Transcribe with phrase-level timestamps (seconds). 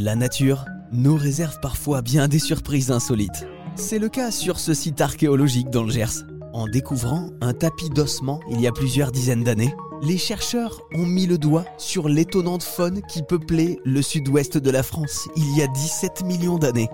[0.00, 3.48] La nature nous réserve parfois bien des surprises insolites.
[3.74, 6.24] C'est le cas sur ce site archéologique dans le Gers.
[6.52, 11.26] En découvrant un tapis d'ossements il y a plusieurs dizaines d'années, les chercheurs ont mis
[11.26, 15.66] le doigt sur l'étonnante faune qui peuplait le sud-ouest de la France il y a
[15.66, 16.88] 17 millions d'années.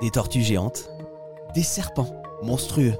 [0.00, 0.88] Des tortues géantes,
[1.54, 2.94] des serpents monstrueux,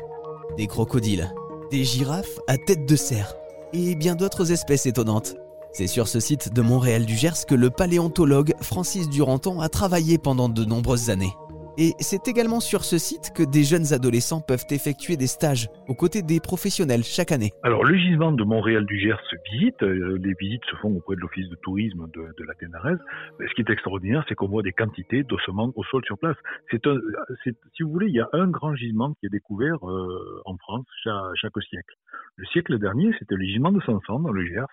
[0.59, 1.33] des crocodiles,
[1.71, 3.35] des girafes à tête de cerf
[3.73, 5.35] et bien d'autres espèces étonnantes.
[5.79, 10.17] C'est sur ce site de Montréal du Gers que le paléontologue Francis Duranton a travaillé
[10.17, 11.35] pendant de nombreuses années.
[11.77, 15.95] Et c'est également sur ce site que des jeunes adolescents peuvent effectuer des stages aux
[15.95, 17.53] côtés des professionnels chaque année.
[17.63, 21.15] Alors le gisement de Montréal du Gers se visite, euh, les visites se font auprès
[21.15, 22.99] de l'office de tourisme de, la Ténarèse.
[23.39, 26.39] Ce qui est extraordinaire, c'est qu'on voit des quantités d'ossements au sol sur place.
[26.71, 30.87] Si vous voulez, il y a un grand gisement qui est découvert euh, en France
[31.05, 31.97] chaque, siècle.
[32.37, 34.65] Le siècle dernier, c'était le gisement de Sanson dans le Gers.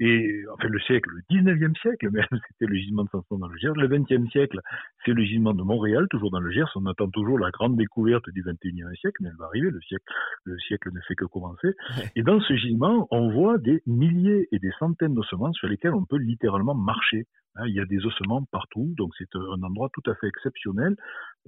[0.00, 3.58] Et enfin le siècle, le 19e siècle même, c'était le gisement de Sanson dans le
[3.58, 3.74] Gers.
[3.74, 4.60] Le 20e siècle,
[5.04, 6.70] c'est le gisement de Montréal, toujours dans le Gers.
[6.76, 9.70] On attend toujours la grande découverte du 21e siècle, mais elle va arriver.
[9.70, 10.04] Le siècle,
[10.44, 11.74] le siècle ne fait que commencer.
[12.16, 16.04] Et dans ce gisement, on voit des milliers et des centaines d'ossements sur lesquels on
[16.04, 17.26] peut littéralement marcher.
[17.56, 20.96] Hein, il y a des ossements partout, donc c'est un endroit tout à fait exceptionnel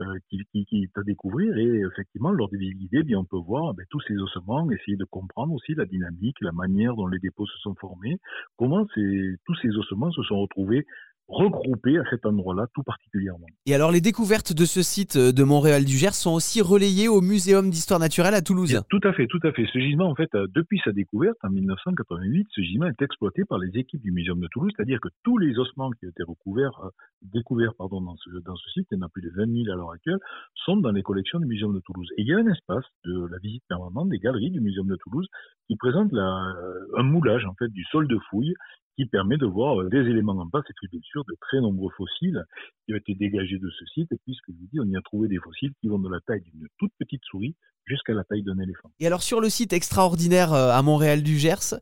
[0.00, 1.56] euh, qui, est à découvrir.
[1.56, 4.98] Et effectivement, lors des visites, eh bien, on peut voir ben, tous ces ossements, essayer
[4.98, 8.18] de comprendre aussi la dynamique, la manière dont les dépôts se sont formés,
[8.58, 10.86] comment tous ces ossements se sont retrouvés
[11.28, 13.46] regroupés à cet endroit-là tout particulièrement.
[13.66, 17.08] Et alors les découvertes de ce site euh, de Montréal du Gers sont aussi relayées
[17.08, 18.82] au Muséum d'histoire naturelle à Toulouse.
[18.90, 19.66] Tout à fait, tout à fait.
[19.72, 23.58] Ce gisement, en fait, euh, depuis sa découverte en 1988, ce gisement est exploité par
[23.58, 26.78] les équipes du Muséum de Toulouse, c'est-à-dire que tous les ossements qui ont été recouverts,
[26.84, 26.90] euh,
[27.22, 29.72] découverts pardon, dans, ce, dans ce site, il y en a plus de 20 000
[29.72, 30.18] à l'heure actuelle,
[30.66, 32.08] sont dans les collections du Muséum de Toulouse.
[32.18, 34.96] Et il y a un espace de la visite permanente des galeries du Muséum de
[34.96, 35.26] Toulouse
[35.68, 36.52] qui présente la,
[36.96, 38.54] un moulage en fait du sol de fouille
[38.96, 41.90] qui permet de voir euh, des éléments en place et bien sûr de très nombreux
[41.96, 42.42] fossiles
[42.86, 45.28] qui ont été dégagés de ce site, puisque je vous dis, on y a trouvé
[45.28, 47.54] des fossiles qui vont de la taille d'une toute petite souris
[47.86, 48.90] jusqu'à la taille d'un éléphant.
[49.00, 51.74] Et alors sur le site extraordinaire euh, à Montréal du Gers,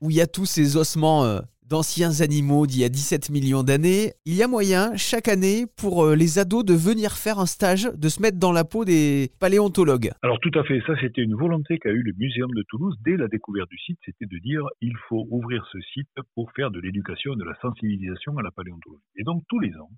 [0.00, 1.40] où il y a tous ces ossements euh,
[1.72, 6.04] d'anciens animaux d'il y a 17 millions d'années, il y a moyen chaque année pour
[6.04, 9.30] euh, les ados de venir faire un stage, de se mettre dans la peau des
[9.40, 10.10] paléontologues.
[10.20, 13.16] Alors tout à fait, ça c'était une volonté qu'a eu le Muséum de Toulouse dès
[13.16, 16.78] la découverte du site, c'était de dire il faut ouvrir ce site pour faire de
[16.78, 19.00] l'éducation de la sensibilisation à la paléontologie.
[19.16, 19.88] Et donc tous les ans,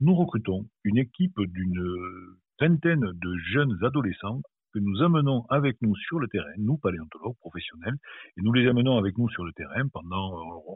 [0.00, 1.84] nous recrutons une équipe d'une
[2.58, 4.40] vingtaine de jeunes adolescents
[4.72, 7.96] que nous amenons avec nous sur le terrain, nous paléontologues professionnels,
[8.36, 10.32] et nous les amenons avec nous sur le terrain pendant,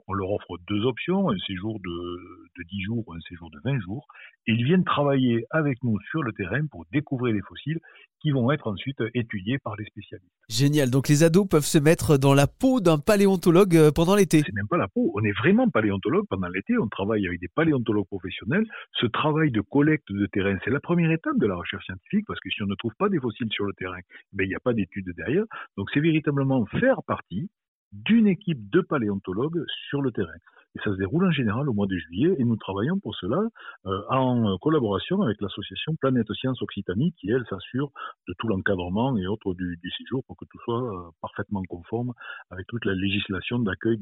[0.06, 3.80] on leur offre deux options, un séjour de, 10 jours ou un séjour de 20
[3.80, 4.06] jours,
[4.46, 7.80] ils viennent travailler avec nous sur le terrain pour découvrir les fossiles
[8.20, 10.32] qui vont être ensuite étudiés par les spécialistes.
[10.48, 14.42] Génial, donc les ados peuvent se mettre dans la peau d'un paléontologue euh, pendant l'été.
[14.44, 17.48] C'est même pas la peau, on est vraiment paléontologue pendant l'été, on travaille avec des
[17.54, 18.66] paléontologues professionnels.
[18.92, 22.40] Ce travail de collecte de terrain, c'est la première étape de la recherche scientifique parce
[22.40, 24.00] que si on ne trouve pas des fossiles sur le terrain,
[24.32, 25.44] ben, il n'y a pas d'études derrière.
[25.76, 27.50] Donc c'est véritablement faire partie
[27.92, 30.32] d'une équipe de paléontologues sur le terrain.
[30.76, 33.40] Et ça se déroule en général au mois de juillet et nous travaillons pour cela
[33.86, 37.90] euh, en collaboration avec l'association Planète Science Occitanie qui, elle, s'assure
[38.26, 42.12] de tout l'encadrement et autres du, du, séjour pour que tout soit euh, parfaitement conforme
[42.50, 43.98] avec toute la législation d'accueil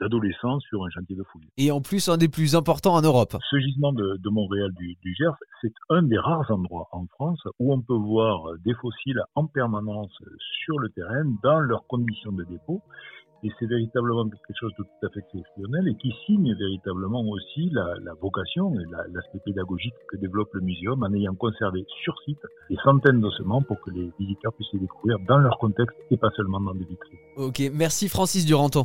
[0.00, 1.48] d'adolescents de, de, sur un chantier de fouille.
[1.56, 3.36] Et en plus, un des plus importants en Europe.
[3.50, 7.72] Ce gisement de, Montréal du, du Gers, c'est un des rares endroits en France où
[7.72, 10.12] on peut voir des fossiles en permanence
[10.64, 12.82] sur le terrain dans leurs conditions de dépôt
[13.44, 17.70] et c'est véritablement quelque chose de tout à fait exceptionnel et qui signe véritablement aussi
[17.70, 22.76] la, vocation et l'aspect pédagogique que développe le muséum en ayant conservé sur site des
[22.82, 26.60] centaines d'ossements pour que les visiteurs puissent les découvrir dans leur contexte et pas seulement
[26.60, 27.18] dans des vitrines.
[27.36, 28.84] Ok, merci Francis Duranton.